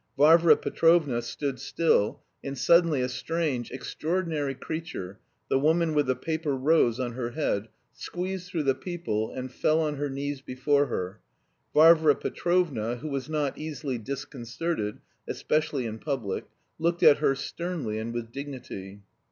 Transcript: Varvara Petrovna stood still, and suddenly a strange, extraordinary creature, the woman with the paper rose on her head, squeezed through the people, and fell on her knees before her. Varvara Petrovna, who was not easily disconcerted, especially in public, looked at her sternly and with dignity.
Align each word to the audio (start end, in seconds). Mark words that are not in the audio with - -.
Varvara 0.17 0.57
Petrovna 0.57 1.21
stood 1.21 1.59
still, 1.59 2.23
and 2.43 2.57
suddenly 2.57 3.01
a 3.01 3.07
strange, 3.07 3.69
extraordinary 3.69 4.55
creature, 4.55 5.19
the 5.47 5.59
woman 5.59 5.93
with 5.93 6.07
the 6.07 6.15
paper 6.15 6.55
rose 6.55 6.99
on 6.99 7.11
her 7.11 7.29
head, 7.33 7.67
squeezed 7.93 8.49
through 8.49 8.63
the 8.63 8.73
people, 8.73 9.29
and 9.31 9.51
fell 9.53 9.79
on 9.79 9.97
her 9.97 10.09
knees 10.09 10.41
before 10.41 10.87
her. 10.87 11.19
Varvara 11.75 12.15
Petrovna, 12.15 12.95
who 12.95 13.09
was 13.09 13.29
not 13.29 13.55
easily 13.59 13.99
disconcerted, 13.99 14.97
especially 15.27 15.85
in 15.85 15.99
public, 15.99 16.45
looked 16.79 17.03
at 17.03 17.19
her 17.19 17.35
sternly 17.35 17.99
and 17.99 18.11
with 18.11 18.31
dignity. 18.31 19.03